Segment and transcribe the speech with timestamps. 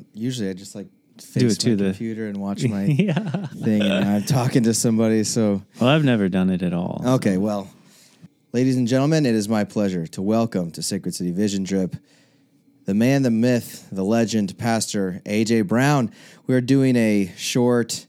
[0.00, 0.88] don't usually I just like
[1.34, 3.46] Do it to my the- computer and watch my yeah.
[3.46, 5.24] thing, and I'm talking to somebody.
[5.24, 7.02] So Well, I've never done it at all.
[7.04, 7.68] so- okay, well,
[8.52, 11.96] ladies and gentlemen, it is my pleasure to welcome to Sacred City Vision Drip
[12.86, 16.10] the man, the myth, the legend, Pastor AJ Brown.
[16.48, 18.06] We're doing a short,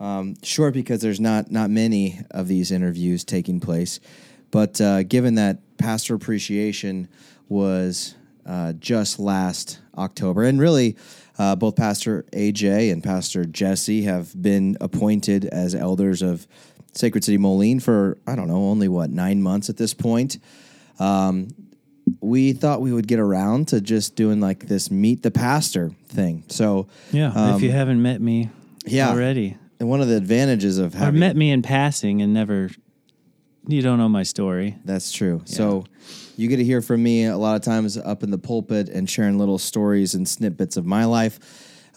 [0.00, 4.00] um, short because there's not not many of these interviews taking place,
[4.50, 7.08] but uh, given that Pastor Appreciation
[7.48, 8.16] was
[8.48, 10.96] uh, just last October, and really.
[11.40, 16.48] Uh, both Pastor AJ and Pastor Jesse have been appointed as elders of
[16.94, 20.38] Sacred City Moline for, I don't know, only what, nine months at this point
[20.98, 21.46] Um,
[22.20, 26.42] we thought we would get around to just doing like this meet the pastor thing.
[26.48, 27.30] So Yeah.
[27.32, 28.50] um, if you haven't met me
[28.84, 29.10] yeah.
[29.10, 32.68] already, and one of the advantages of or having met me in passing and never,
[33.68, 34.76] you don't know my story.
[34.84, 35.42] that's true.
[35.44, 35.84] So
[36.38, 39.10] you get to hear from me a lot of times up in the pulpit and
[39.10, 41.40] sharing little stories and snippets of my life.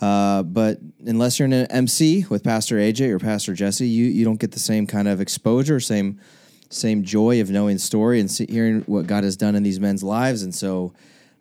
[0.02, 4.39] Uh, but unless you're an MC with Pastor AJ or Pastor Jesse, you you don't
[4.39, 6.20] get the same kind of exposure, same
[6.72, 10.42] same joy of knowing story and hearing what God has done in these men's lives.
[10.42, 10.94] And so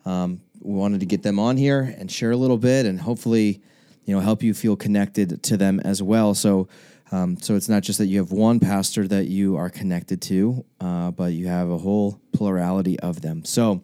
[0.05, 3.61] um, we wanted to get them on here and share a little bit, and hopefully,
[4.05, 6.35] you know, help you feel connected to them as well.
[6.35, 6.67] So.
[7.11, 10.63] Um, so it's not just that you have one pastor that you are connected to,
[10.79, 13.43] uh, but you have a whole plurality of them.
[13.43, 13.81] So,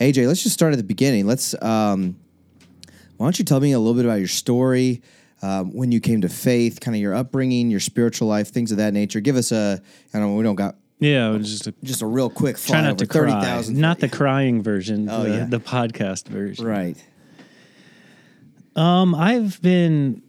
[0.00, 1.26] AJ, let's just start at the beginning.
[1.26, 1.54] Let's.
[1.62, 2.16] Um,
[3.18, 5.02] why don't you tell me a little bit about your story,
[5.42, 8.78] um, when you came to faith, kind of your upbringing, your spiritual life, things of
[8.78, 9.20] that nature.
[9.20, 9.80] Give us a.
[10.14, 10.34] I don't know.
[10.36, 11.36] We don't got Yeah.
[11.38, 13.42] Just a, just a real quick try not to Thirty cry.
[13.44, 13.76] thousand.
[13.78, 15.08] Not the crying version.
[15.10, 15.44] Oh, the, yeah.
[15.44, 16.64] the podcast version.
[16.64, 16.96] right.
[18.74, 20.22] Um, I've been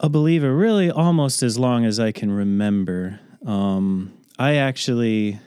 [0.00, 3.20] a believer really almost as long as I can remember.
[3.44, 5.38] Um, I actually,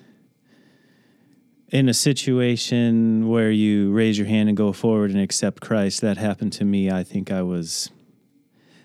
[1.70, 6.18] in a situation where you raise your hand and go forward and accept Christ, that
[6.18, 6.92] happened to me.
[6.92, 7.90] I think I was,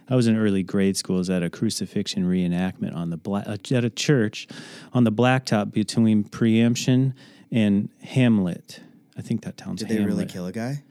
[0.09, 1.23] I was in early grade school.
[1.31, 4.49] I at a crucifixion reenactment on the black at a church,
[4.95, 7.15] on the blacktop between Preemption
[7.53, 8.81] and Hamlet.
[9.19, 10.09] I think that town's Did they Hamlet.
[10.15, 10.83] really kill a guy?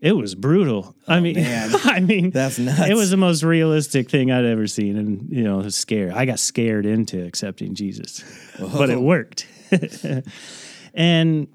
[0.00, 0.96] It was brutal.
[1.06, 1.36] I mean.
[1.84, 2.88] I mean, That's nuts.
[2.88, 6.10] It was the most realistic thing I'd ever seen, and you know, scary.
[6.10, 8.24] I got scared into accepting Jesus,
[8.58, 9.46] but it worked.
[10.94, 11.48] and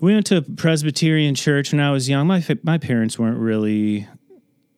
[0.00, 2.26] we went to a Presbyterian church when I was young.
[2.26, 4.06] My my parents weren't really.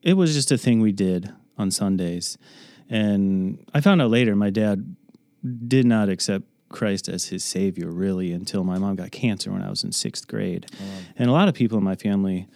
[0.03, 2.39] It was just a thing we did on Sundays,
[2.89, 4.95] and I found out later my dad
[5.67, 9.71] did not accept Christ as his savior really until my mom got cancer when I
[9.71, 10.67] was in sixth grade.
[11.17, 12.49] And a lot of people in my family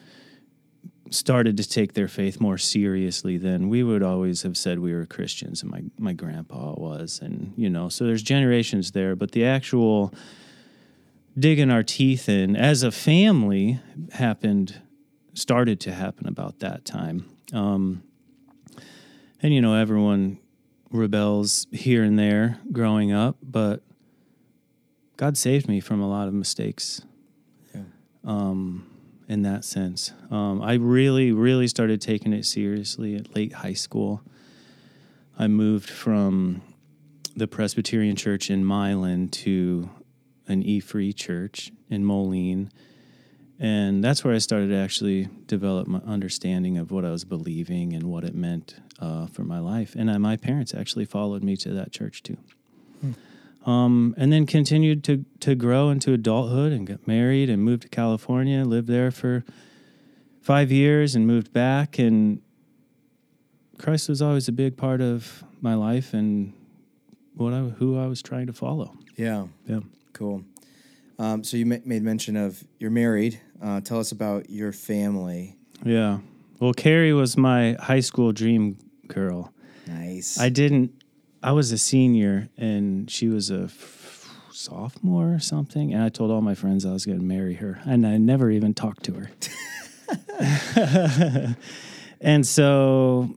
[1.10, 5.06] started to take their faith more seriously than we would always have said we were
[5.06, 7.20] Christians and my, my grandpa was.
[7.20, 10.14] And, you know, so there's generations there, but the actual
[11.38, 13.80] digging our teeth in as a family
[14.12, 14.80] happened,
[15.34, 17.28] started to happen about that time.
[17.52, 18.02] Um,
[19.42, 20.38] and, you know, everyone
[20.90, 23.82] rebels here and there growing up, but
[25.20, 27.02] God saved me from a lot of mistakes.
[28.24, 28.86] Um,
[29.28, 34.22] in that sense, um, I really, really started taking it seriously at late high school.
[35.38, 36.62] I moved from
[37.36, 39.90] the Presbyterian Church in Milan to
[40.48, 42.72] an E Free Church in Moline.
[43.58, 47.92] And that's where I started to actually develop my understanding of what I was believing
[47.92, 49.94] and what it meant uh, for my life.
[49.94, 52.38] And uh, my parents actually followed me to that church too.
[53.66, 57.88] Um, and then continued to, to grow into adulthood and got married and moved to
[57.88, 59.44] California, lived there for
[60.40, 61.98] five years and moved back.
[61.98, 62.40] And
[63.78, 66.54] Christ was always a big part of my life and
[67.34, 68.96] what I, who I was trying to follow.
[69.16, 69.46] Yeah.
[69.66, 69.80] Yeah.
[70.14, 70.42] Cool.
[71.18, 73.40] Um, so you ma- made mention of you're married.
[73.62, 75.56] Uh, tell us about your family.
[75.84, 76.20] Yeah.
[76.60, 79.52] Well, Carrie was my high school dream girl.
[79.86, 80.38] Nice.
[80.38, 80.99] I didn't,
[81.42, 85.92] I was a senior and she was a f- sophomore or something.
[85.92, 87.80] And I told all my friends I was going to marry her.
[87.84, 89.30] And I never even talked to her.
[92.20, 93.36] and so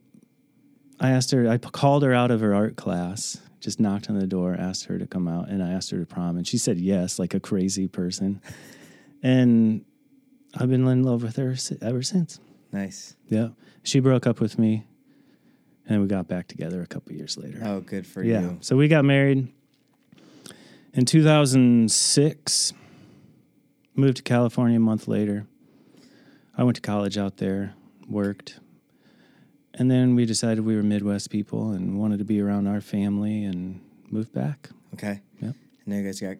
[1.00, 4.28] I asked her, I called her out of her art class, just knocked on the
[4.28, 6.36] door, asked her to come out, and I asked her to prom.
[6.36, 8.42] And she said yes, like a crazy person.
[9.22, 9.86] And
[10.56, 12.40] I've been in love with her ever since.
[12.72, 13.16] nice.
[13.30, 13.50] Yeah.
[13.84, 14.86] She broke up with me
[15.88, 17.60] and we got back together a couple years later.
[17.64, 18.34] Oh, good for you.
[18.34, 18.42] yeah.
[18.42, 18.58] you.
[18.62, 19.48] So we got married
[20.94, 22.74] in 2006.
[23.96, 25.46] Moved to California a month later.
[26.58, 27.74] I went to college out there,
[28.08, 28.60] worked.
[29.76, 33.44] And then we decided we were Midwest people and wanted to be around our family
[33.44, 34.70] and moved back.
[34.96, 35.22] Okay.
[35.42, 35.56] Yep.
[35.86, 36.38] And now you guys got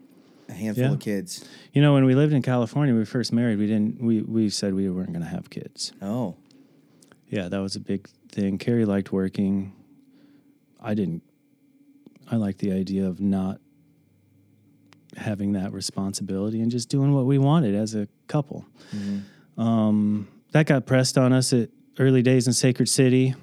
[0.50, 0.92] a handful Yeah.
[0.94, 1.48] of kids.
[1.74, 3.58] You know, when we lived in California, we first married.
[3.60, 4.02] We didn't.
[4.02, 5.94] We we said we weren't going to have kids.
[6.02, 6.36] Oh,
[7.34, 8.60] Yeah, that was a big thing.
[8.60, 9.74] Carrie liked working.
[10.80, 11.24] I didn't.
[12.30, 13.60] I liked the idea of not
[15.18, 18.68] having that responsibility and just doing what we wanted as a couple.
[19.58, 23.34] Um, that got pressed on us at early days in Sacred City,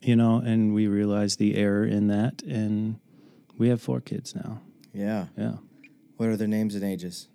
[0.00, 3.00] you know, and we realized the error in that, and
[3.56, 4.60] we have four kids now.
[4.92, 5.26] yeah.
[5.36, 5.54] Yeah.
[6.16, 7.26] What are their names and ages?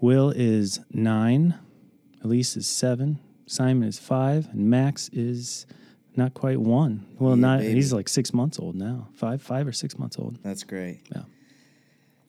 [0.00, 1.58] Will is nine,
[2.22, 3.18] Elise is seven,
[3.50, 5.66] Simon is five, and Max is
[6.14, 7.04] not quite one.
[7.18, 7.74] Well, Yeah, not baby.
[7.74, 9.08] he's like six months old now.
[9.14, 10.38] Five, five or six months old.
[10.44, 11.00] That's great.
[11.12, 11.22] Yeah.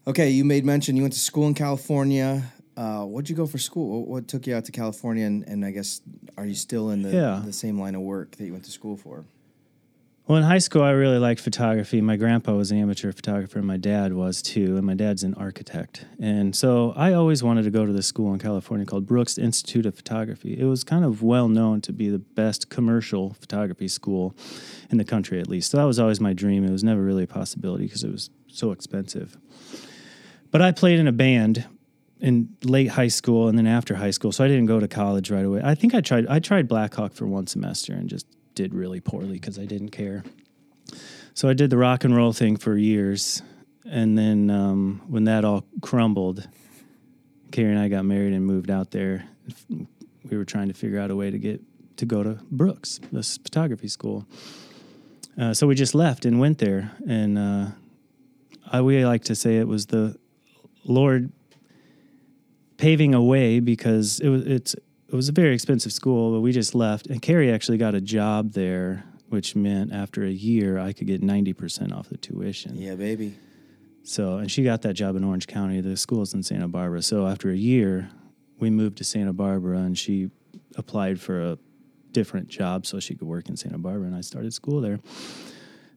[0.07, 2.51] Okay, you made mention you went to school in California.
[2.75, 3.99] Uh, what'd you go for school?
[3.99, 5.25] What, what took you out to California?
[5.27, 6.01] And, and I guess
[6.37, 7.41] are you still in the Yeah.
[7.45, 9.23] the same line of work that you went to school for?
[10.31, 11.99] Well, in high school, I really liked photography.
[11.99, 14.77] My grandpa was an amateur photographer, and my dad was too.
[14.77, 16.05] And my dad's an architect.
[16.21, 19.85] And so I always wanted to go to this school in California called Brooks Institute
[19.85, 20.57] of Photography.
[20.57, 24.33] It was kind of well known to be the best commercial photography school
[24.89, 25.71] in the country, at least.
[25.71, 26.63] So that was always my dream.
[26.63, 29.35] It was never really a possibility because it was so expensive.
[30.49, 31.65] But I played in a band
[32.21, 35.29] in late high school and then after high school, so I didn't go to college
[35.29, 35.59] right away.
[35.61, 39.33] I think I tried I tried Blackhawk for one semester and just did really poorly
[39.33, 40.23] because I didn't care.
[41.33, 43.41] So I did the rock and roll thing for years,
[43.85, 46.47] and then um, when that all crumbled,
[47.51, 49.25] Carrie and I got married and moved out there.
[49.69, 51.61] We were trying to figure out a way to get
[51.97, 54.25] to go to Brooks, this photography school.
[55.39, 57.67] Uh, so we just left and went there, and uh,
[58.71, 60.17] I we like to say it was the
[60.83, 61.31] Lord
[62.77, 64.75] paving a way because it was it's
[65.11, 67.07] it was a very expensive school, but we just left.
[67.07, 71.21] And Carrie actually got a job there, which meant after a year I could get
[71.21, 72.77] ninety percent off the tuition.
[72.77, 73.35] Yeah, baby.
[74.03, 75.79] So, and she got that job in Orange County.
[75.81, 77.01] The school's in Santa Barbara.
[77.03, 78.09] So after a year,
[78.59, 80.31] we moved to Santa Barbara, and she
[80.75, 81.57] applied for a
[82.11, 84.99] different job so she could work in Santa Barbara, and I started school there.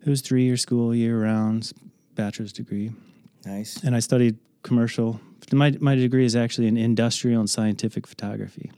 [0.05, 1.72] It was three year school, year round,
[2.14, 2.93] bachelor's degree
[3.46, 3.82] Nice.
[3.82, 5.20] and I studied commercial.
[5.52, 8.70] My my degree is actually in industrial and scientific photography.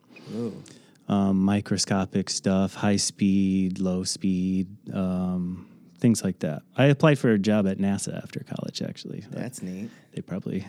[1.09, 5.69] Um, microscopic stuff, high speed, low speed, um,
[5.99, 6.63] things like that.
[6.77, 8.83] I applied for a job at NASA after college.
[8.83, 9.91] Actually, That's neat.
[10.15, 10.67] they probably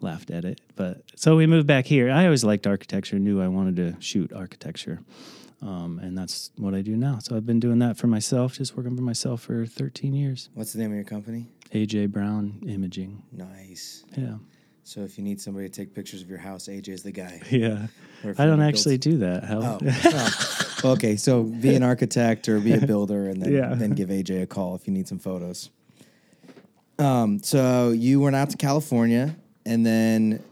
[0.00, 2.10] laughed at it, but so we moved back here.
[2.10, 5.00] I always liked architecture, knew I wanted to shoot architecture.
[5.62, 7.18] Um, and that's what I do now.
[7.18, 10.50] So I've been doing that for myself, just working for myself for 13 years.
[10.52, 11.46] What's the name of your company?
[11.72, 13.22] AJ Brown Imaging.
[13.32, 14.04] Nice.
[14.16, 14.34] Yeah.
[14.86, 17.40] So if you need somebody to take pictures of your house, AJ's the guy.
[17.50, 17.88] Yeah.
[18.38, 19.42] I don't actually do that.
[19.42, 19.58] How?
[19.60, 19.78] Oh,
[20.84, 20.90] oh.
[20.92, 21.16] okay.
[21.16, 23.74] So be an architect or be a builder, and then Yeah.
[23.74, 25.70] then give AJ a call if you need some photos.
[26.98, 27.42] Um.
[27.42, 30.42] So you went out to California, and then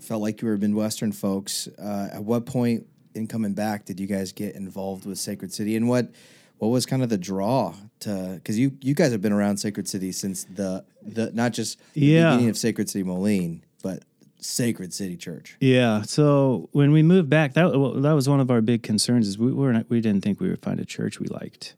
[0.00, 1.68] felt like you were Midwestern folks.
[1.78, 5.76] Uh, at what point in coming back did you guys get involved with Sacred City,
[5.76, 6.10] and what
[6.58, 8.32] what was kind of the draw to?
[8.34, 12.00] Because you you guys have been around Sacred City since the the not just the
[12.02, 12.30] Yeah.
[12.32, 14.02] beginning of Sacred City Moline, but
[14.40, 15.56] Sacred City Church.
[15.60, 16.02] Yeah.
[16.02, 19.28] So when we moved back, that well, that was one of our big concerns.
[19.28, 21.74] Is we weren't we didn't think we would find a church we liked.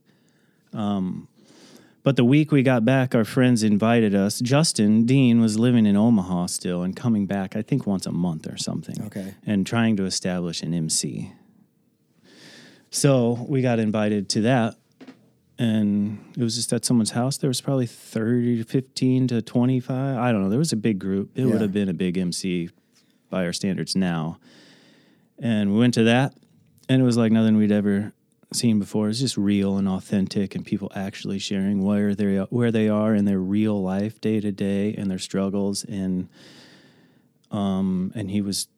[0.72, 1.28] Um,
[2.02, 4.38] but the week we got back, our friends invited us.
[4.38, 8.46] Justin Dean was living in Omaha still and coming back, I think once a month
[8.46, 9.02] or something.
[9.06, 9.34] Okay.
[9.44, 11.32] And trying to establish an MC.
[12.90, 14.76] So we got invited to that.
[15.58, 17.38] And it was just at someone's house.
[17.38, 20.18] There was probably 30 to 15 to 25.
[20.18, 20.50] I don't know.
[20.50, 21.30] There was a big group.
[21.34, 21.52] It Yeah.
[21.52, 22.68] would have been a big MC
[23.30, 24.38] by our standards now.
[25.38, 26.34] And we went to that,
[26.88, 28.12] and it was like nothing we'd ever
[28.52, 29.08] seen before.
[29.08, 33.24] It's just real and authentic, and people actually sharing where they where they are in
[33.24, 35.84] their real life, day to day, and their struggles.
[35.84, 36.28] And
[37.50, 38.68] um, and he was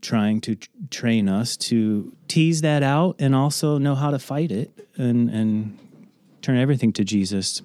[0.00, 4.52] trying to t- train us to tease that out and also know how to fight
[4.52, 5.78] it and and
[6.48, 7.60] turn everything to Jesus.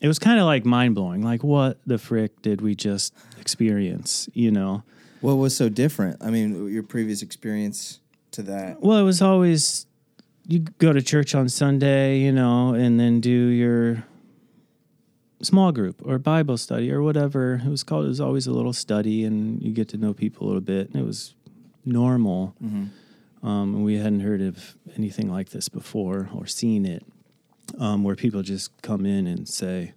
[0.00, 1.22] It was kind of like mind blowing.
[1.22, 4.30] Like, what the frick did we just experience?
[4.32, 4.82] You know.
[5.20, 6.22] What was so different?
[6.22, 8.00] I mean, your previous experience
[8.32, 8.80] to that.
[8.80, 9.86] Well, it was always
[10.46, 14.04] you go to church on Sunday, you know, and then do your
[15.42, 18.06] small group or Bible study or whatever it was called.
[18.06, 20.88] It was always a little study, and you get to know people a little bit,
[20.88, 21.34] and it was
[21.84, 22.54] normal.
[23.42, 27.04] Um, and we hadn't heard of anything like this before or seen it,
[27.78, 29.92] um, where people just come in and say,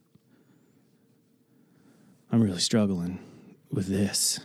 [2.31, 3.19] "I'm really struggling
[3.71, 4.39] with this,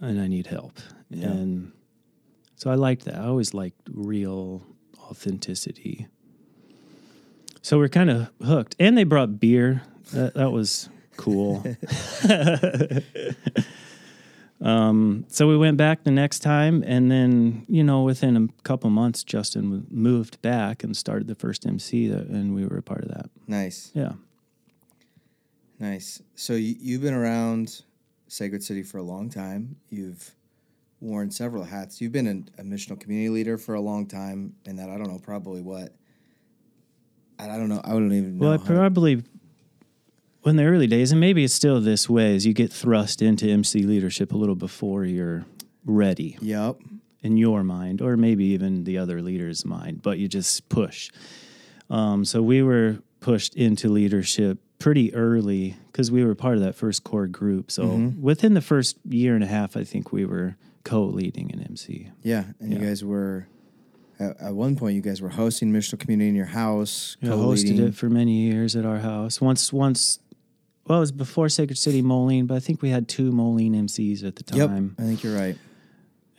[0.00, 0.78] and I need help."
[1.10, 1.28] Yeah.
[1.28, 1.72] And
[2.56, 3.14] so I liked that.
[3.16, 4.66] I always liked real
[4.98, 6.08] authenticity.
[7.62, 8.76] So we're kind of hooked.
[8.78, 9.82] And they brought beer.
[10.12, 11.64] That, that was cool.
[14.60, 18.90] um, so we went back the next time, and then you know, within a couple
[18.90, 23.02] months, Justin moved back and started the first MC, that, and we were a part
[23.02, 23.30] of that.
[23.46, 24.12] Nice, Yeah.
[25.78, 26.20] nice.
[26.34, 27.82] So you, you've been around
[28.26, 29.76] Sacred City for a long time.
[29.90, 30.34] You've
[31.00, 32.00] worn several hats.
[32.00, 32.26] You've been
[32.58, 35.60] a, a missional community leader for a long time, and that I don't know, probably
[35.62, 35.94] what.
[37.40, 37.80] I don't know.
[37.84, 38.46] I wouldn't even know.
[38.50, 39.22] Well, I probably
[40.48, 43.48] in the early days, and maybe it's still this way, is you get thrust into
[43.48, 45.44] MC leadership a little before you're
[45.84, 46.76] ready Yep.
[47.22, 51.10] in your mind, or maybe even the other leader's mind, but you just push.
[51.90, 56.74] Um, so we were pushed into leadership pretty early because we were part of that
[56.74, 57.70] first core group.
[57.70, 62.10] So within the first year and a half, I think we were co-leading an MC.
[62.22, 63.48] Yeah, and you guys were
[64.20, 64.94] at, at one point.
[64.94, 67.16] You guys were hosting missional community in your house.
[67.22, 69.40] I hosted it for many years at our house.
[69.40, 70.20] Once, once,
[70.88, 74.24] well, it was before Sacred City Moline, but I think we had two Moline MCs
[74.24, 74.94] at the time.
[74.98, 75.04] Yep.
[75.04, 75.56] I think you're right.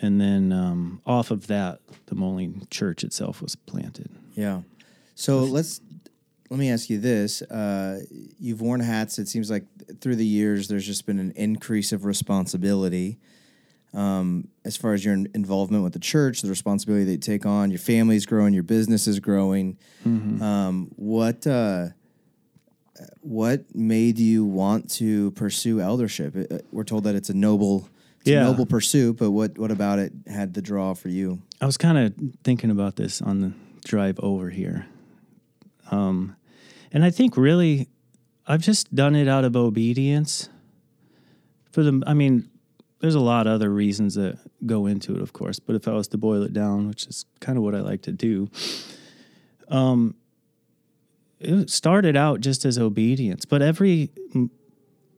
[0.01, 4.09] And then um, off of that, the Moline Church itself was planted.
[4.33, 4.61] Yeah.
[5.15, 5.81] So let's
[6.49, 7.99] let me ask you this: uh,
[8.39, 9.19] You've worn hats.
[9.19, 9.65] It seems like
[9.99, 13.19] through the years, there's just been an increase of responsibility.
[13.93, 17.71] Um, as far as your involvement with the church, the responsibility that you take on,
[17.71, 19.77] your family's growing, your business is growing.
[20.41, 21.87] Um, what uh,
[23.21, 26.35] what made you want to pursue eldership?
[26.51, 27.89] Uh, We're told that it's a noble,
[28.21, 28.41] it's Yeah.
[28.41, 31.41] a noble pursuit, but what what about it had the draw for you?
[31.61, 32.13] I was kind of
[32.43, 33.51] thinking about this on the
[33.85, 34.85] drive over here.
[35.91, 36.35] Um,
[36.91, 37.87] and I think really
[38.47, 40.49] I've just done it out of obedience.
[41.71, 42.49] For the, I mean,
[42.99, 45.91] there's a lot of other reasons that go into it, of course, but if I
[45.93, 48.49] was to boil it down, which is kind of what I like to do,
[49.69, 50.15] um,
[51.39, 54.11] it started out just as obedience, but every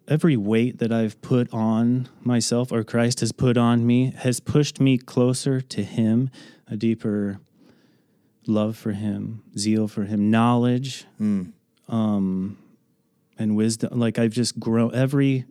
[0.08, 4.80] every weight that I've put on myself or Christ has put on me has pushed
[4.80, 6.30] me closer to Him,
[6.68, 7.40] a deeper
[8.48, 11.06] love for Him, zeal for Him, knowledge,
[11.88, 12.58] um,
[13.38, 14.00] and wisdom.
[14.00, 14.94] Like I've just grown.
[14.94, 15.46] Every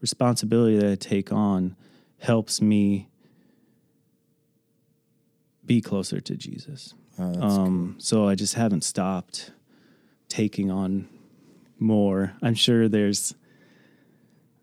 [0.00, 1.76] responsibility that I take on
[2.18, 3.08] helps me
[5.64, 6.94] be closer to Jesus.
[7.18, 9.52] Oh, Um, so I just haven't stopped
[10.34, 11.08] taking on
[11.78, 12.32] more.
[12.42, 13.34] I'm sure there's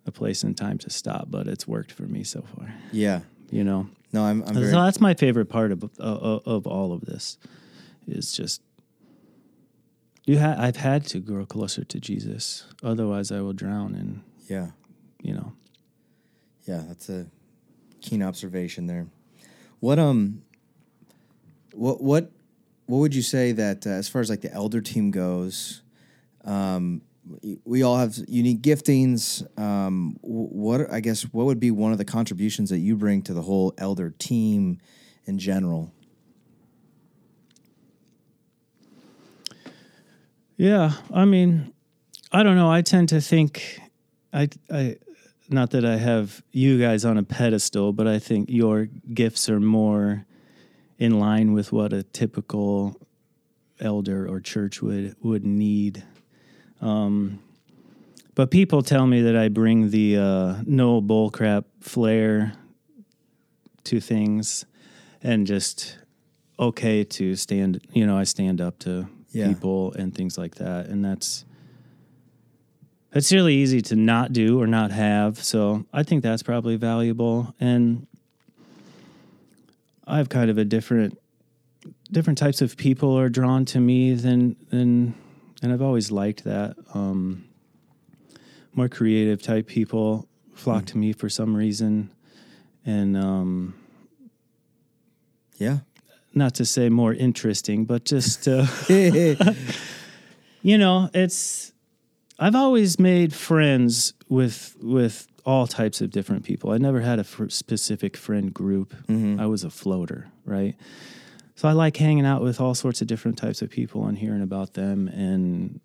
[0.05, 2.73] a place and time to stop, but it's worked for me so far.
[2.91, 3.21] yeah.
[3.53, 4.41] You know, No, I'm.
[4.43, 7.37] I'm so very, that's my favorite part of of, of all of this
[8.07, 8.61] is just
[10.25, 10.39] you.
[10.39, 13.93] Ha- I've had to grow closer to Jesus, otherwise I will drown.
[13.95, 14.67] And yeah.
[15.21, 15.51] you know,
[16.65, 17.25] Yeah, that's a
[17.99, 19.07] keen observation there.
[19.81, 20.43] What um,
[21.73, 22.31] what what
[22.91, 25.81] what would you say that uh, as far as like the elder team goes,
[26.43, 27.01] um,
[27.63, 29.47] we all have unique giftings.
[29.57, 33.33] Um, what I guess what would be one of the contributions that you bring to
[33.33, 34.81] the whole elder team
[35.25, 35.93] in general?
[40.57, 41.73] Yeah, I mean,
[42.29, 42.69] I don't know.
[42.69, 43.79] I tend to think,
[44.33, 44.97] I, I,
[45.47, 49.61] not that I have you guys on a pedestal, but I think your gifts are
[49.61, 50.25] more
[51.01, 52.95] in line with what a typical
[53.79, 56.03] elder or church would would need.
[56.79, 57.39] Um,
[58.35, 62.53] but people tell me that I bring the uh, no bullcrap flair
[63.85, 64.63] to things,
[65.23, 65.97] and just
[66.59, 67.81] okay to stand.
[67.93, 69.47] You know, I stand up to Yeah.
[69.47, 71.45] people and things like that, and that's
[73.09, 75.43] that's really easy to not do or not have.
[75.43, 78.05] So I think that's probably valuable, and
[80.07, 81.17] I have kind of a different
[82.11, 85.13] different types of people are drawn to me than than
[85.61, 86.75] and I've always liked that.
[86.93, 87.45] Um,
[88.73, 92.09] more creative type people flock to me for some reason,
[92.85, 93.73] and um,
[95.57, 95.79] Yeah.
[96.33, 98.65] not to say more interesting, but just uh,
[100.61, 101.73] you know, it's
[102.39, 106.71] I've always made friends with with all types of different people.
[106.71, 108.93] I never had a specific friend group.
[109.39, 110.75] I was a floater, right?
[111.55, 114.41] So I like hanging out with all sorts of different types of people and hearing
[114.41, 115.79] about them and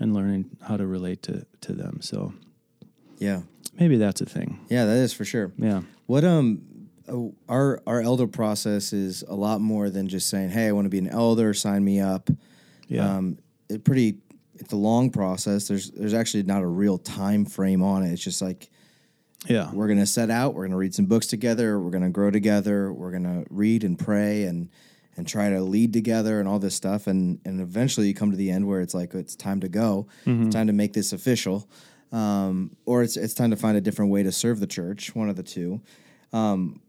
[0.00, 2.00] and learning how to relate to to them.
[2.00, 2.32] So
[3.18, 3.42] yeah.
[3.78, 4.60] maybe that's a thing.
[4.68, 5.52] Yeah, that is for sure.
[5.58, 5.82] Yeah.
[6.06, 6.62] What um
[7.08, 10.86] uh, our our elder process is a lot more than just saying, "Hey, I want
[10.86, 12.30] to be an elder, sign me up."
[12.86, 13.16] Yeah.
[13.16, 14.18] Um it pretty
[14.60, 15.68] it's a long process.
[15.68, 18.12] There's there's actually not a real time frame on it.
[18.12, 18.68] It's just like
[19.46, 19.70] Yeah.
[19.72, 22.10] we're going to set out, we're going to read some books together, we're going to
[22.10, 24.68] grow together, we're going to read and pray and
[25.16, 28.36] and try to lead together and all this stuff and and eventually you come to
[28.36, 30.06] the end where it's like it's time to go.
[30.26, 31.68] It's time to make this official.
[32.12, 35.14] um, or it's it's time to find a different way to serve the church.
[35.14, 35.80] One of the two.
[36.32, 36.80] Um,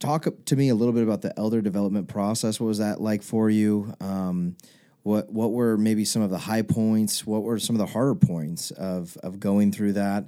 [0.00, 2.60] talk to me a little bit about the elder development process.
[2.60, 3.94] What was that like for you?
[4.00, 4.56] Um,
[5.04, 7.24] what what were maybe some of the high points?
[7.24, 10.24] What were some of the harder points of of going through that?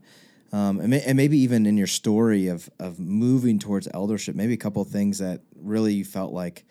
[0.53, 4.53] Um, and, may, and, maybe even in your story of of moving towards eldership, maybe
[4.53, 6.65] a couple of things that really you felt like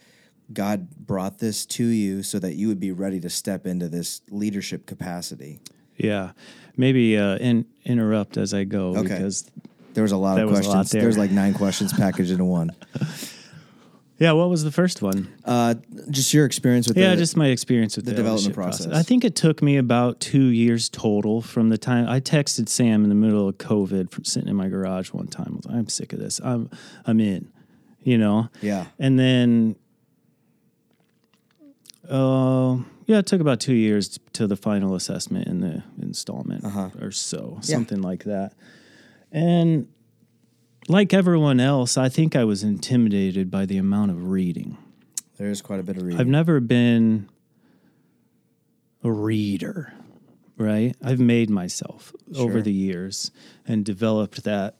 [0.54, 4.22] God brought this to you so that you would be ready to step into this
[4.30, 5.60] leadership capacity.
[5.98, 6.32] Yeah,
[6.78, 9.02] maybe uh, in, interrupt as I go okay.
[9.02, 9.50] because
[9.96, 10.76] there was a lot of questions.
[10.76, 11.02] Lot there.
[11.02, 12.72] There's like nine questions packaged into one.
[14.18, 15.28] Yeah, what was the first one?
[15.44, 15.76] Uh,
[16.10, 18.86] just your experience with yeah, the, just my experience with the, the development process.
[18.86, 19.00] process.
[19.00, 23.04] I think it took me about two years total from the time I texted Sam
[23.04, 25.60] in the middle of COVID from sitting in my garage one time.
[25.66, 26.40] Like, I'm sick of this.
[26.42, 26.70] I'm
[27.06, 27.52] I'm in,
[28.04, 28.48] you know.
[28.62, 28.86] Yeah.
[29.00, 29.76] And then,
[32.10, 36.92] uh, yeah, it took about two years to the final assessment in the installment uh-huh.
[37.02, 38.08] or so, something yeah.
[38.08, 38.54] like that.
[39.30, 39.90] And
[40.88, 44.77] like everyone else, I think I was intimidated by the amount of reading.
[45.38, 46.20] There is quite a bit of reading.
[46.20, 47.30] I've never been
[49.04, 49.94] a reader,
[50.58, 50.96] right?
[51.04, 52.44] I've made myself sure.
[52.44, 53.32] over the years
[53.68, 54.75] and developed that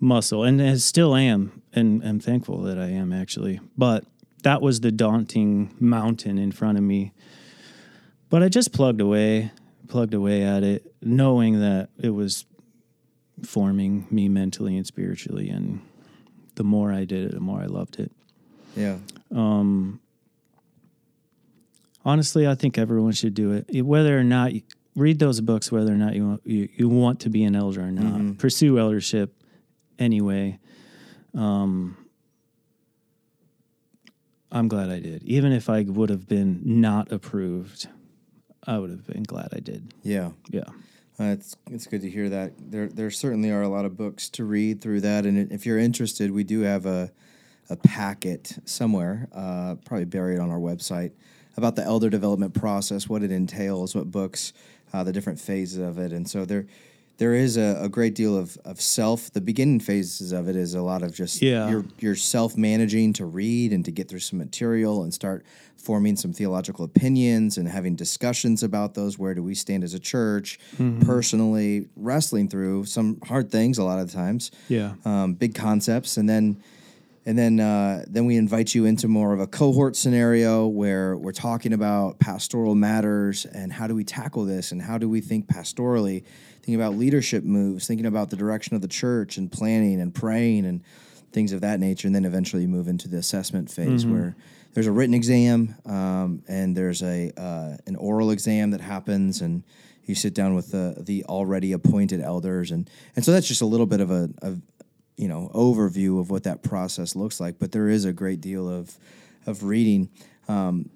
[0.00, 3.60] muscle and I still am and I'm thankful that I am actually.
[3.78, 4.04] But
[4.42, 7.12] that was the daunting mountain in front of me.
[8.28, 9.52] But I just plugged away,
[9.88, 12.44] plugged away at it, knowing that it was
[13.44, 15.48] forming me mentally and spiritually.
[15.48, 15.80] And
[16.54, 18.12] the more I did it, the more I loved it.
[18.76, 18.98] Yeah.
[19.34, 20.00] Um,
[22.04, 23.84] honestly, I think everyone should do it.
[23.84, 24.62] Whether or not you,
[24.94, 27.80] read those books, whether or not you want, you, you want to be an elder
[27.82, 28.32] or not, mm-hmm.
[28.34, 29.42] pursue eldership
[29.98, 30.58] anyway.
[31.34, 31.96] Um,
[34.50, 35.22] I'm glad I did.
[35.22, 37.88] Even if I would have been not approved,
[38.66, 39.94] I would have been glad I did.
[40.02, 40.32] Yeah.
[40.50, 40.68] Yeah.
[41.20, 42.52] Uh, it's it's good to hear that.
[42.58, 45.78] There there certainly are a lot of books to read through that, and if you're
[45.78, 47.10] interested, we do have a
[47.70, 51.12] a packet somewhere, uh, probably buried on our website,
[51.56, 54.52] about the elder development process, what it entails, what books,
[54.92, 56.66] uh, the different phases of it, and so there
[57.18, 59.30] there is a, a, great deal of, of self.
[59.32, 61.68] The beginning phases of it is a lot of just yeah.
[61.68, 65.44] you're, you're self managing to read and to get through some material and start
[65.76, 69.18] forming some theological opinions and having discussions about those.
[69.18, 70.58] Where do we stand as a church?
[70.78, 71.00] Mm-hmm.
[71.00, 74.50] Personally, wrestling through some hard things a lot of the times.
[74.68, 76.62] Yeah, um, big concepts, and then
[77.24, 81.32] and then uh, then we invite you into more of a cohort scenario where we're
[81.32, 85.46] talking about pastoral matters and how do we tackle this and how do we think
[85.46, 86.24] pastorally
[86.62, 90.64] thinking about leadership moves, thinking about the direction of the church and planning and praying
[90.64, 90.82] and
[91.32, 92.06] things of that nature.
[92.06, 94.12] And then eventually you move into the assessment phase mm-hmm.
[94.12, 94.36] where
[94.74, 99.64] there's a written exam um, and there's a uh, an oral exam that happens and
[100.04, 103.66] you sit down with the the already appointed elders and and so that's just a
[103.66, 104.54] little bit of a, a
[105.16, 107.58] you know overview of what that process looks like.
[107.58, 108.98] But there is a great deal of
[109.46, 110.10] of reading.
[110.48, 110.90] Um,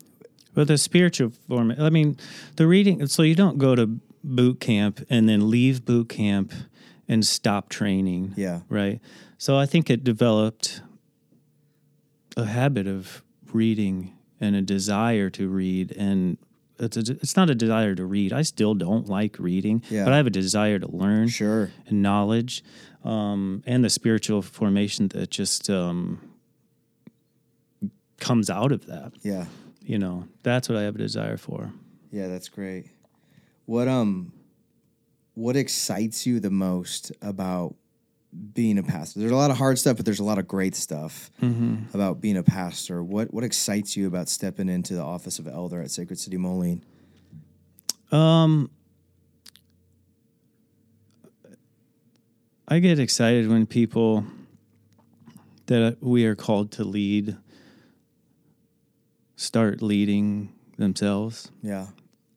[0.55, 1.75] well, the spiritual form.
[1.79, 2.17] I mean,
[2.57, 3.07] the reading.
[3.07, 6.53] So you don't go to boot camp and then leave boot camp
[7.09, 8.35] and stop training.
[8.37, 8.61] Yeah.
[8.69, 9.01] Right.
[9.39, 10.83] So I think it developed
[12.37, 16.37] a habit of reading and a desire to read and
[16.79, 18.35] it's, a, it's not a desire to read.
[18.35, 20.05] I still don't like reading, yeah.
[20.05, 21.71] but I have a desire to learn sure.
[21.87, 22.63] and knowledge
[23.03, 26.21] um, and the spiritual formation that just um,
[28.21, 29.13] comes out of that.
[29.23, 29.47] Yeah.
[29.81, 31.73] You know, that's what I have a desire for.
[32.11, 32.89] Yeah, that's great.
[33.67, 34.33] What um
[35.35, 37.75] what excites you the most about
[38.55, 39.21] being a pastor?
[39.21, 41.77] There's a lot of hard stuff, but there's a lot of great stuff mm-hmm.
[41.93, 43.03] about being a pastor.
[43.03, 46.85] What what excites you about stepping into the office of elder at Sacred City Moline?
[48.13, 48.71] Um
[52.69, 54.25] I get excited when people
[55.67, 57.37] that we are called to lead
[59.35, 61.51] start leading themselves.
[61.63, 61.87] Yeah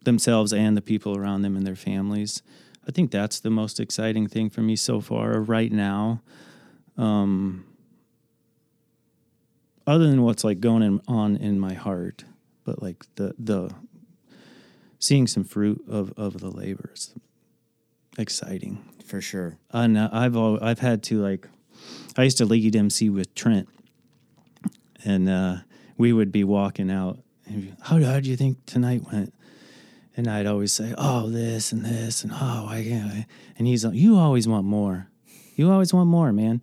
[0.04, 2.42] themselves and the people around them and their families.
[2.88, 6.22] I think that's the most exciting thing for me so far right now.
[6.98, 7.66] Um,
[9.86, 12.24] other than what's like going in, on in my heart,
[12.64, 13.74] but like the the
[15.00, 17.14] seeing some fruit of of the labors,
[18.18, 19.58] exciting for sure.
[19.72, 21.48] And I've I've had to like,
[22.16, 23.68] I used to lead MC with Trent,
[25.04, 25.56] and uh,
[25.98, 27.20] we would be walking out.
[27.82, 29.34] How how do you think tonight went?
[30.20, 33.26] And I'd always say, "Oh, this and this and oh, I can't."
[33.58, 35.08] And he's like, "You always want more.
[35.56, 36.62] You always want more, man."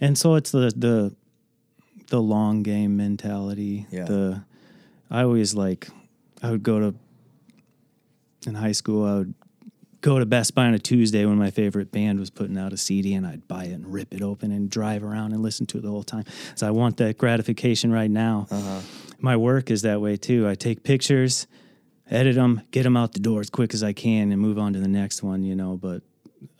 [0.00, 1.14] And so it's the the
[2.06, 3.86] the long game mentality.
[3.90, 4.04] Yeah.
[4.06, 4.44] The
[5.10, 5.88] I always like
[6.42, 6.94] I would go to
[8.46, 9.04] in high school.
[9.04, 9.34] I would
[10.00, 12.78] go to Best Buy on a Tuesday when my favorite band was putting out a
[12.78, 15.76] CD, and I'd buy it and rip it open and drive around and listen to
[15.76, 16.24] it the whole time.
[16.54, 18.46] So I want that gratification right now.
[18.50, 18.80] Uh-huh.
[19.18, 20.48] My work is that way too.
[20.48, 21.46] I take pictures,
[22.10, 24.72] edit them, get them out the door as quick as I can, and move on
[24.74, 25.42] to the next one.
[25.42, 26.02] You know, but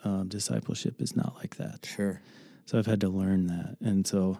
[0.04, 1.86] um, discipleship is not like that.
[1.86, 2.20] Sure.
[2.66, 3.76] So I've had to learn that.
[3.80, 4.38] And so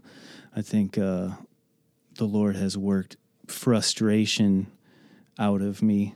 [0.57, 1.31] I think uh,
[2.17, 4.67] the Lord has worked frustration
[5.39, 6.15] out of me,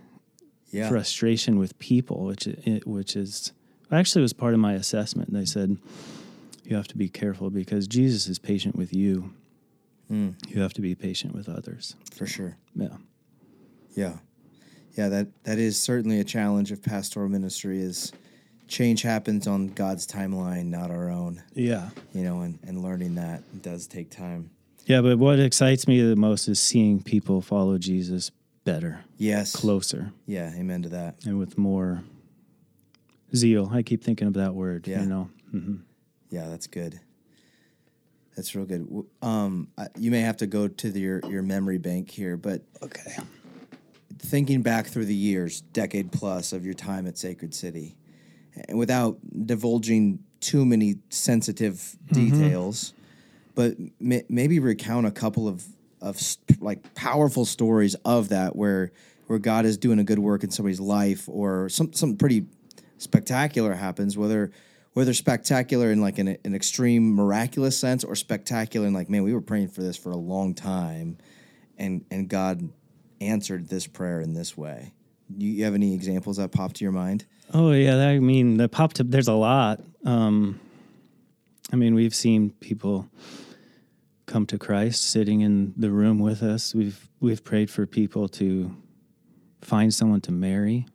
[0.70, 0.88] Yeah.
[0.88, 3.52] frustration with people, which it, which is
[3.90, 5.32] actually was part of my assessment.
[5.32, 5.76] They said
[6.64, 9.34] you have to be careful because Jesus is patient with you.
[10.10, 11.94] Mm, You have to be patient with others.
[12.14, 12.56] for sure.
[12.74, 12.96] Yeah.
[13.94, 14.16] Yeah.
[14.98, 18.12] Yeah, that that is certainly a challenge of pastoral ministry is
[18.66, 21.40] change happens on God's timeline, not our own.
[21.54, 21.90] Yeah.
[22.12, 24.50] You know, and, and learning that does take time.
[24.86, 28.32] Yeah, but what excites me the most is seeing people follow Jesus
[28.64, 29.54] better, Yes.
[29.54, 31.24] closer, Yeah, amen to that.
[31.24, 32.02] and with more
[33.36, 33.70] zeal.
[33.72, 35.02] I keep thinking of that word, Yeah.
[35.02, 35.30] you know.
[35.52, 35.76] hmm
[36.30, 36.98] Yeah, that's good.
[38.34, 39.04] That's real good.
[39.22, 43.16] Um, you may have to go to the, your your memory bank here, but Okay.
[44.18, 47.96] Thinking back through the years, decade plus of your time at Sacred City,
[48.68, 52.14] and without divulging too many sensitive mm-hmm.
[52.14, 52.94] details,
[53.54, 55.64] but may, maybe recount a couple of
[56.00, 58.92] of st- like powerful stories of that where
[59.26, 62.46] where God is doing a good work in somebody's life, or some something pretty
[62.98, 64.50] spectacular happens, whether
[64.94, 69.32] whether spectacular in like an, an extreme miraculous sense or spectacular in like man we
[69.32, 71.16] were praying for this for a long time
[71.76, 72.68] and and God
[73.20, 74.92] answered this prayer in this way.
[75.36, 77.26] Do you have any examples that pop to your mind?
[77.52, 79.08] Oh yeah, that, I mean the pop tip.
[79.08, 79.80] There's a lot.
[80.04, 80.60] Um,
[81.72, 83.08] I mean, we've seen people
[84.26, 86.74] come to Christ sitting in the room with us.
[86.74, 88.74] We've we've prayed for people to
[89.60, 90.86] find someone to marry.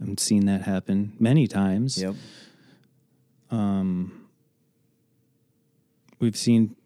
[0.00, 2.00] I've seen that happen many times.
[2.00, 2.14] Yep.
[3.50, 4.28] Um,
[6.18, 6.76] we've seen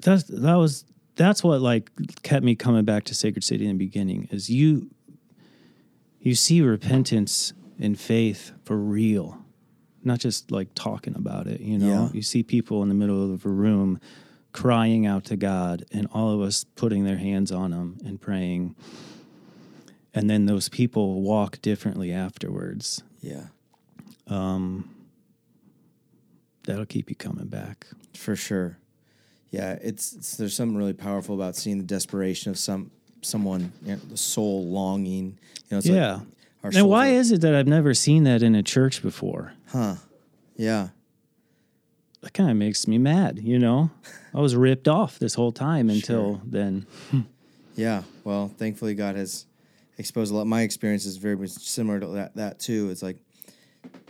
[0.00, 0.84] that's that was
[1.16, 1.90] that's what like
[2.22, 4.90] kept me coming back to Sacred City in the beginning is you
[6.20, 9.38] you see repentance and faith for real
[10.04, 12.08] not just like talking about it you know Yeah.
[12.12, 13.98] you see people in the middle of a room
[14.52, 18.74] crying out to God and all of us putting their hands on them and praying
[20.14, 23.46] and then those people walk differently afterwards Yeah.
[24.28, 24.88] Um,
[26.64, 28.78] that'll keep you coming back For sure.
[29.50, 32.90] Yeah, it's, it's there's something really powerful about seeing the desperation of some
[33.22, 35.38] someone, you know, the soul longing.
[35.54, 38.24] You know, it's yeah like our and why are- is it that I've never seen
[38.24, 39.52] that in a church before?
[39.68, 39.96] Huh?
[40.56, 40.88] Yeah.
[42.22, 43.90] That kind of makes me mad, you know?
[44.34, 46.86] I was ripped off this whole time until then.
[47.76, 48.04] Yeah.
[48.24, 49.44] Well, thankfully God has
[49.98, 50.46] exposed a lot.
[50.46, 52.88] My experience is very similar to that that too.
[52.90, 53.18] It's like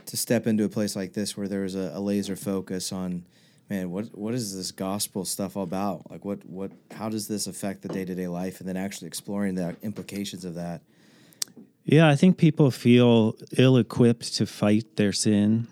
[0.07, 3.25] to step into a place like this where there is a, a laser focus on
[3.69, 6.11] man, what what is this gospel stuff all about?
[6.11, 8.61] Like what what how does this affect the day to day life?
[8.61, 10.83] And then actually exploring the implications of that.
[11.85, 15.69] Yeah, I think people feel ill equipped to fight their sin.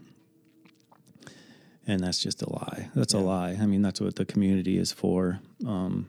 [1.87, 2.89] And that's just a lie.
[2.95, 3.59] That's a lie.
[3.61, 5.41] I mean, that's what the community is for.
[5.67, 6.09] Um,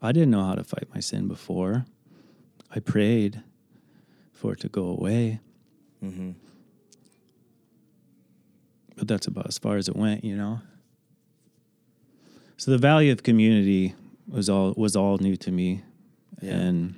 [0.00, 1.86] I didn't know how to fight my sin before.
[2.70, 3.42] I prayed
[4.32, 5.40] for it to go away.
[6.04, 6.32] Mm-hmm.
[8.96, 10.60] but that's about as far as it went, you know.
[12.56, 13.94] So the value of community
[14.28, 15.82] was all was all new to me,
[16.40, 16.54] Yeah.
[16.54, 16.94] and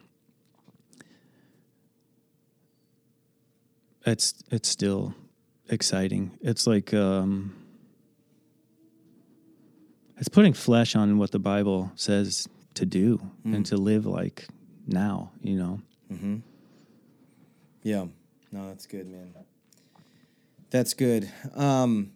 [4.06, 5.14] it's it's still
[5.68, 6.30] exciting.
[6.40, 7.54] It's like um,
[10.16, 14.46] it's putting flesh on what the Bible says to do and to live like
[14.86, 15.80] now, you know.
[17.82, 18.06] Yeah.
[18.52, 19.34] No, that's good, man.
[20.70, 21.30] That's good.
[21.54, 22.12] Um,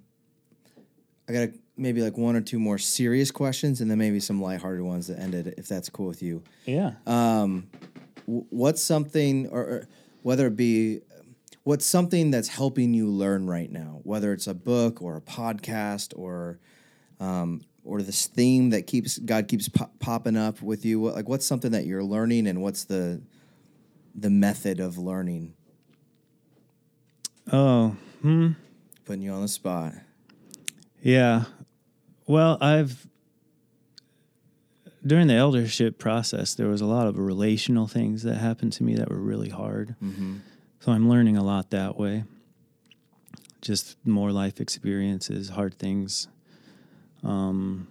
[1.28, 4.82] I got maybe like one or two more serious questions, and then maybe some lighthearted
[4.82, 6.42] ones that ended, if that's cool with you.
[6.66, 6.92] Yeah.
[7.06, 7.46] W-
[8.26, 9.88] What's something, or, or
[10.22, 11.00] whether it be,
[11.64, 14.00] what's something that's helping you learn right now?
[14.04, 16.58] Whether it's a book or a podcast or,
[17.20, 21.00] um, or this theme that keeps God keeps pop- popping up with you.
[21.00, 23.20] What, like, what's something that you're learning, and what's the
[24.14, 25.54] the method of learning?
[27.52, 28.50] oh, hmm
[29.04, 29.94] Putting you on the spot.
[31.02, 31.44] Yeah.
[32.32, 33.06] Well, I've
[35.06, 38.94] during the eldership process, there was a lot of relational things that happened to me
[38.94, 39.96] that were really hard.
[40.80, 42.24] So I'm learning a lot that way.
[43.60, 46.26] Just more life experiences, hard things.
[47.22, 47.88] Um,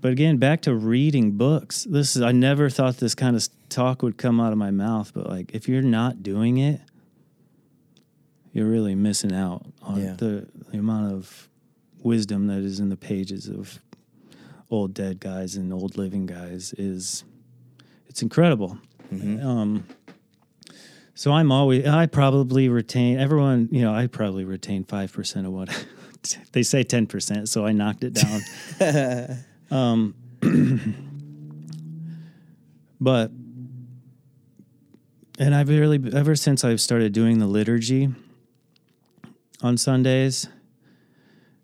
[0.00, 1.84] but again, back to reading books.
[1.84, 5.12] This is I never thought this kind of talk would come out of my mouth,
[5.14, 6.80] but like if you're not doing it,
[8.54, 10.14] you're really missing out on Yeah.
[10.14, 11.48] the, the amount of
[12.02, 13.80] wisdom that is in the pages of
[14.70, 17.24] old dead guys and old living guys is
[18.08, 18.78] it's incredible.
[19.12, 19.86] Um,
[21.14, 23.68] so I'm always I probably retain everyone.
[23.70, 25.86] You know, I probably retain five percent of what
[26.52, 27.48] they say ten percent.
[27.48, 28.40] So I knocked it down.
[29.70, 30.14] um,
[33.00, 33.30] but
[35.38, 38.08] and I've really ever since I've started doing the liturgy
[39.62, 40.48] on Sundays,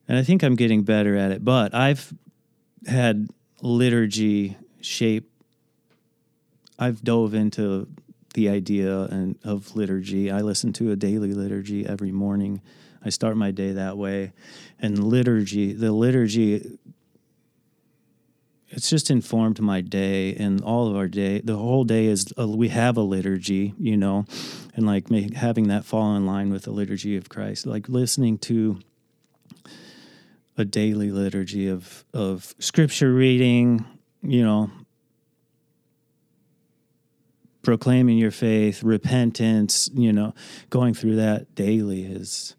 [0.09, 1.45] and I think I'm getting better at it.
[1.45, 2.12] But I've
[2.87, 3.29] had
[3.61, 5.31] liturgy shape.
[6.79, 7.88] I've dove into
[8.35, 10.31] the idea and of liturgy.
[10.31, 12.62] I listen to a daily liturgy every morning.
[13.05, 14.33] I start my day that way,
[14.79, 16.79] and liturgy, the liturgy,
[18.69, 21.41] it's just informed my day and all of our day.
[21.41, 24.25] The whole day is a, we have a liturgy, you know,
[24.75, 28.38] and like ma- having that fall in line with the liturgy of Christ, like listening
[28.38, 28.81] to
[30.57, 33.85] a daily liturgy of of scripture reading,
[34.23, 34.71] you know,
[37.62, 40.35] proclaiming your faith, repentance, you know,
[40.71, 42.55] going through that daily is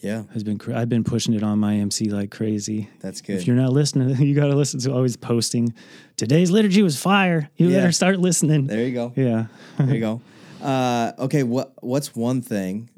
[0.00, 2.88] Yeah, has been I've been pushing it on my MC like crazy.
[3.00, 3.36] that's good.
[3.36, 5.72] If you're not listening, you got to listen to always posting.
[6.16, 7.50] Today's liturgy was fire.
[7.56, 7.78] You Yeah.
[7.78, 8.66] better start listening.
[8.66, 9.12] there you go.
[9.16, 9.46] Yeah.
[9.78, 10.20] There you go.
[10.60, 12.90] Uh, okay, what what's one thing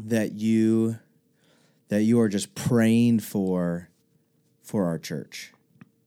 [0.00, 0.98] that you
[1.88, 3.88] that you are just praying for
[4.62, 5.52] for our church?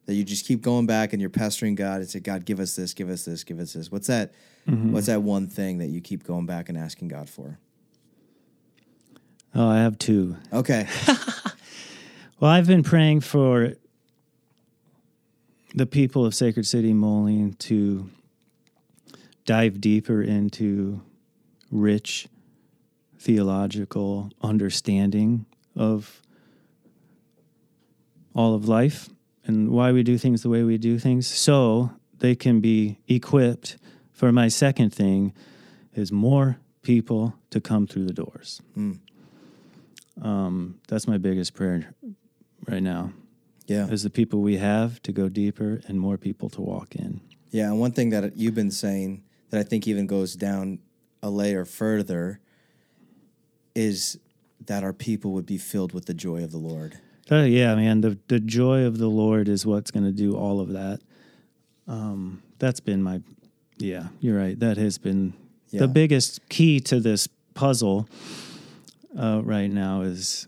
[0.06, 2.76] That you just keep going back and you're pestering God and say, God, give us
[2.76, 3.92] this, give us this, give us this.
[3.92, 4.34] What's that?
[4.68, 4.94] Mm-hmm.
[4.94, 7.60] What's that one thing that you keep going back and asking God for?
[9.54, 10.38] Oh, I have two.
[10.54, 10.88] Okay.
[12.40, 13.74] Well, I've been praying for
[15.74, 18.12] the people of Sacred City Moline to
[19.44, 21.02] dive deeper into
[21.72, 22.28] rich
[23.18, 26.22] theological understanding of
[28.36, 29.10] all of life
[29.46, 33.78] and why we do things the way we do things so they can be equipped
[34.12, 35.34] for my second thing
[35.94, 38.62] is more people to come through the doors.
[40.22, 41.94] Um, that's my biggest prayer
[42.68, 43.12] right now
[43.68, 43.88] Yeah.
[43.88, 47.22] is the people we have to go deeper and more people to walk in.
[47.52, 50.80] Yeah, and one thing that you've been saying that I think even goes down
[51.24, 52.40] a layer further
[53.76, 54.20] is
[54.68, 57.00] that our people would be filled with the joy of the Lord.
[57.30, 58.02] Uh, yeah, man.
[58.02, 61.00] The the joy of the Lord is what's going to do all of that.
[61.88, 63.22] Um, that's been my,
[63.78, 64.58] yeah, you're right.
[64.60, 65.34] That has been
[65.70, 65.82] Yeah.
[65.82, 68.08] the biggest key to this puzzle
[69.18, 70.48] uh, right now is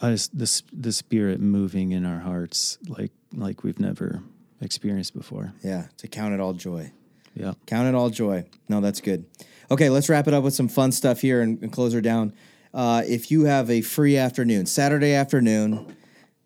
[0.00, 4.22] us the the Spirit moving in our hearts like like we've never
[4.60, 5.52] experienced before.
[5.62, 6.92] Yeah, to count it all joy.
[7.34, 7.52] Yeah.
[7.66, 8.46] Count it all joy.
[8.68, 9.26] No, that's good.
[9.70, 12.32] Okay, let's wrap it up with some fun stuff here and, and close her down.
[12.76, 15.96] Uh, if you have a free afternoon, Saturday afternoon,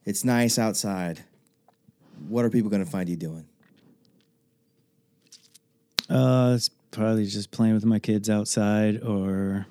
[0.05, 1.25] it's nice outside.
[2.29, 3.45] What are people going to find you doing?
[6.09, 9.67] Uh, it's probably just playing with my kids outside or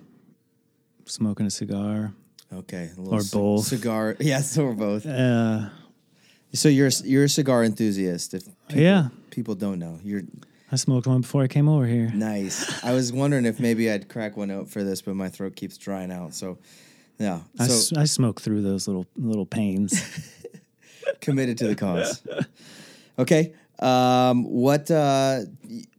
[1.05, 2.11] smoking a cigar.
[2.51, 3.65] Okay, a Or ci- both.
[3.65, 4.17] cigar.
[4.19, 5.05] Yes, or both.
[5.05, 5.69] Uh,
[6.51, 8.33] So you're a- you're a cigar enthusiast.
[8.33, 9.09] If people, Yeah.
[9.29, 10.23] people don't know, you're
[10.71, 12.11] I smoked one before I came over here.
[12.13, 12.83] nice.
[12.83, 15.77] I was wondering if maybe I'd crack one out for this, but my throat keeps
[15.77, 16.33] drying out.
[16.33, 16.59] So,
[17.17, 17.39] yeah.
[17.59, 20.01] I, So s- I smoke through those little little pains.
[21.21, 22.21] committed to the cause.
[23.17, 23.53] Okay.
[23.79, 24.89] Um, what?
[24.91, 25.41] Uh,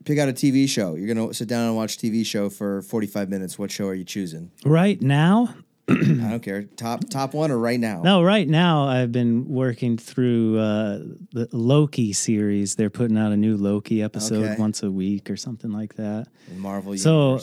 [0.04, 0.94] pick out a TV show.
[0.94, 3.58] You're gonna sit down and watch a TV show for 45 minutes.
[3.58, 4.50] What show are you choosing?
[4.64, 5.54] right now,
[5.90, 6.62] I don't care.
[6.62, 8.02] Top top one or right now?
[8.02, 10.98] no, right now I've been working through uh,
[11.32, 12.76] the Loki series.
[12.76, 14.60] They're putting out a new Loki episode Okay.
[14.60, 16.26] once a week or something like that.
[16.56, 17.40] Marvel So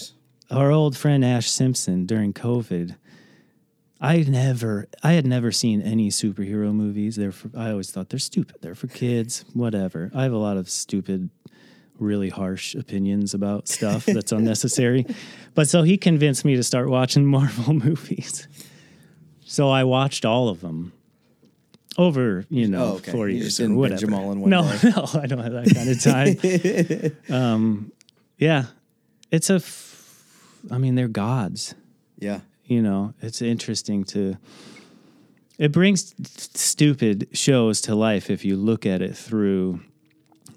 [0.49, 2.95] our old friend Ash Simpson during COVID,
[3.99, 7.15] I never, I had never seen any superhero movies.
[7.15, 8.57] They're, for, I always thought they're stupid.
[8.61, 9.43] They're for kids.
[9.53, 10.11] Whatever.
[10.13, 11.29] I have a lot of stupid,
[11.99, 15.05] really harsh opinions about stuff that's unnecessary.
[15.55, 18.47] But so he convinced me to start watching Marvel movies.
[19.43, 20.93] So I watched all of them
[21.97, 23.11] over, you know, Oh, okay.
[23.11, 24.01] four You years or whatever.
[24.01, 24.89] them all in one no, day.
[24.95, 27.35] no, I don't have that kind of time.
[27.35, 27.91] um,
[28.37, 28.65] yeah,
[29.31, 29.55] it's a.
[29.55, 30.23] F-
[30.69, 31.73] I mean, they're gods.
[32.19, 32.41] Yeah.
[32.65, 34.37] You know, it's interesting to.
[35.57, 36.13] It brings
[36.53, 39.79] stupid shows to life if you look at it through,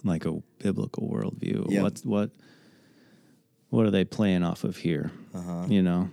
[0.05, 1.67] like a biblical worldview.
[1.69, 1.83] Yeah.
[1.83, 2.31] What what
[3.71, 5.11] what are they playing off of here?
[5.35, 5.67] Uh-huh.
[5.69, 6.11] You know.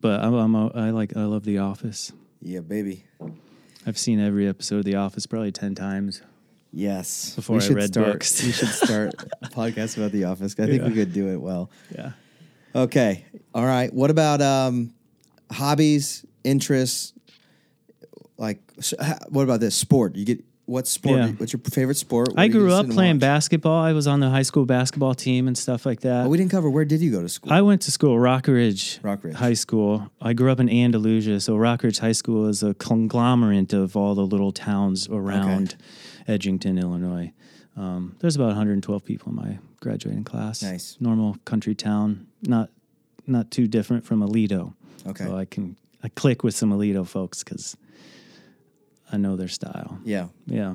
[0.00, 2.12] But I'm, I'm a, I like I love The Office.
[2.40, 3.04] Yeah, baby.
[3.84, 6.22] I've seen every episode of The Office probably ten times.
[6.72, 7.34] Yes.
[7.34, 8.42] Before we I read start, books.
[8.42, 10.54] we should start a podcast about The Office.
[10.58, 11.70] I think we could do it well.
[11.94, 12.12] Yeah.
[12.74, 13.24] Okay.
[13.54, 13.92] All right.
[13.92, 14.92] What about um,
[15.50, 17.14] hobbies, interests?
[18.36, 18.60] Like,
[19.28, 20.14] what about this sport?
[20.14, 21.18] You get what sport?
[21.18, 21.28] Yeah.
[21.28, 22.28] What's your favorite sport?
[22.28, 23.20] What I grew up playing watch?
[23.20, 23.82] basketball.
[23.82, 26.26] I was on the high school basketball team and stuff like that.
[26.26, 26.68] Oh, we didn't cover.
[26.68, 27.50] Where did you go to school?
[27.52, 29.34] I went to school, Rockridge, Rockridge.
[29.34, 30.10] High School.
[30.20, 34.26] I grew up in Andalusia, so Rockridge High School is a conglomerate of all the
[34.26, 35.76] little towns around
[36.28, 37.32] Edgington, Illinois.
[37.74, 40.62] Um, there's about 112 people in my graduating class.
[40.62, 40.96] Nice.
[41.00, 42.68] normal country town, not
[43.26, 44.74] not too different from Aledo.
[45.06, 45.24] Okay.
[45.24, 47.76] so I can I click with some Aledo folks because
[49.12, 49.98] I know their style.
[50.04, 50.28] yeah.
[50.46, 50.74] Yeah.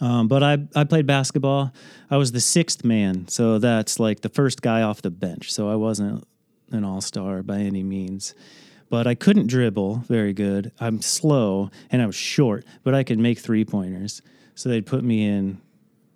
[0.00, 1.72] Um, but I, I played basketball.
[2.10, 3.28] I was the sixth man.
[3.28, 5.52] So that's like the first guy off the bench.
[5.52, 6.26] So I wasn't
[6.72, 8.34] an all star by any means.
[8.90, 10.72] But I couldn't dribble very good.
[10.80, 14.20] I'm slow and I was short, but I could make three pointers.
[14.56, 15.60] So they'd put me in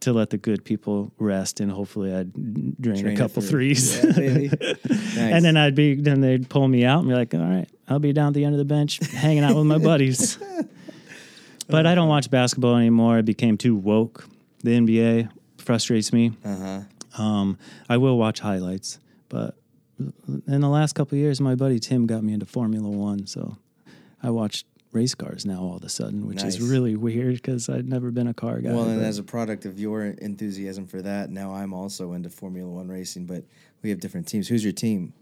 [0.00, 3.96] to let the good people rest and hopefully I'd drain Drain a couple threes.
[4.04, 4.48] Yeah.
[5.18, 5.32] Nice.
[5.34, 7.98] and then I'd be, then they'd pull me out and be like, all right, I'll
[7.98, 10.38] be down at the end of the bench hanging out with my buddies.
[11.68, 13.18] but I don't watch basketball anymore.
[13.18, 14.26] I became too woke.
[14.64, 16.32] The NBA frustrates me.
[16.44, 16.80] uh-huh.
[17.22, 19.56] Um, I will watch highlights, but
[20.46, 23.56] in the last couple of years, my buddy Tim got me into Formula One, so
[24.22, 26.56] I watch race cars now all of a sudden, which Nice.
[26.56, 28.72] is really weird because I'd never been a car guy.
[28.72, 32.30] Well, and but- as a product of your enthusiasm for that, now I'm also into
[32.30, 33.44] Formula One racing, but
[33.82, 34.48] we have different teams.
[34.48, 35.12] Who's your team?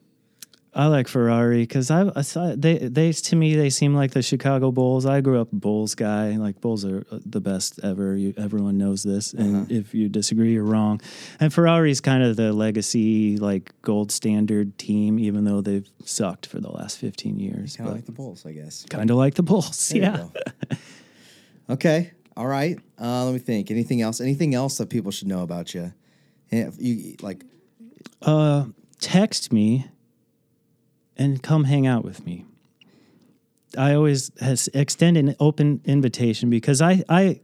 [0.79, 4.21] I like Ferrari because I, I saw they they to me they seem like the
[4.21, 5.07] Chicago Bulls.
[5.07, 6.37] I grew up Bulls guy.
[6.37, 8.15] Like Bulls are uh, the best ever.
[8.15, 9.67] You, everyone knows this, and Uh-huh.
[9.71, 11.01] if you disagree, you're wrong.
[11.41, 16.61] And Ferrari's kind of the legacy, like gold standard team, even though they've sucked for
[16.61, 17.77] the last 15 years.
[17.77, 18.85] Kind of like the Bulls, I guess.
[18.91, 20.77] kind of like the Bulls, There yeah.
[21.71, 22.13] okay.
[22.37, 22.79] All right.
[23.01, 23.71] Uh, let me think.
[23.71, 24.21] Anything else?
[24.21, 25.93] Anything else that people should know about you?
[26.53, 27.45] Yeah, you like
[28.21, 28.67] Uh,
[29.01, 29.87] text me
[31.17, 32.45] and come hang out with me.
[33.77, 37.41] I always has extend an open invitation because I I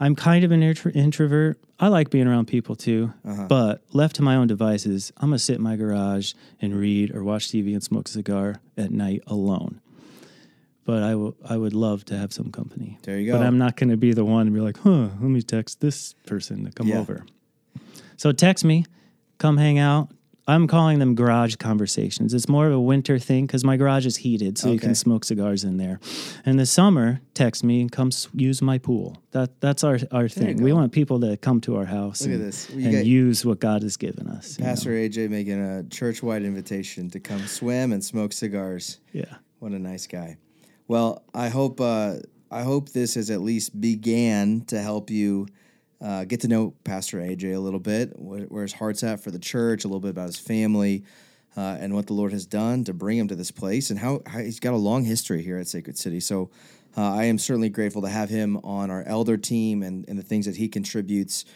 [0.00, 1.58] I'm kind of an intro- introvert.
[1.78, 3.46] I like being around people too, uh-huh.
[3.48, 7.22] but left to my own devices, I'm gonna sit in my garage and read or
[7.24, 9.80] watch TV and smoke a cigar at night alone.
[10.84, 12.98] But I will I would love to have some company.
[13.02, 13.38] There you go.
[13.38, 13.46] But.
[13.46, 16.14] I'm not going to be the one to be like, huh, let me text this
[16.26, 16.98] person to come Yeah.
[16.98, 17.24] over.
[18.16, 18.84] So text me,
[19.38, 20.08] come hang out.
[20.52, 22.34] I'm calling them garage conversations.
[22.34, 25.24] It's more of a winter thing because my garage is heated, so you can smoke
[25.24, 25.98] cigars in there.
[26.44, 29.16] In the summer, text me and come use my pool.
[29.30, 30.62] That that's our our thing.
[30.62, 32.68] We want people to come to our house Look and, this.
[32.68, 34.58] You and use what God has given us.
[34.58, 34.70] you know?
[34.70, 38.98] Pastor AJ making a church-wide invitation to come swim and smoke cigars.
[39.12, 39.36] Yeah.
[39.58, 40.36] What a nice guy.
[40.86, 42.16] Well, I hope uh,
[42.50, 45.48] I hope this has at least began to help you
[46.02, 49.30] uh, get to know Pastor AJ a little bit, wh- where his heart's at for
[49.30, 51.04] the church, a little bit about his family,
[51.56, 54.20] uh, and what the Lord has done to bring him to this place, and how,
[54.26, 56.20] how he's got a long history here at Sacred City.
[56.20, 56.50] So.
[56.94, 60.22] Uh, I am certainly grateful to have him on our elder team and, and the
[60.22, 61.46] things that he contributes.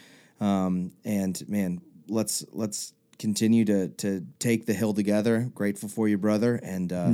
[0.41, 5.51] Um, and man, let's let's continue to to take the hill together.
[5.53, 7.11] Grateful for you, brother, and uh,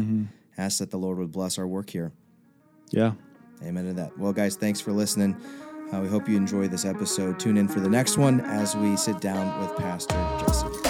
[0.57, 2.13] ask that the Lord would bless our work here.
[2.91, 3.13] Yeah.
[3.61, 4.17] Amen to that.
[4.17, 5.35] Well, guys, thanks for listening.
[5.93, 7.39] Uh, we hope you enjoy this episode.
[7.39, 10.82] Tune in for the next one as we sit down with Pastor Jesse.